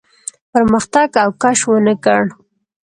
[0.51, 2.23] پرمختګ او کش ونه کړ.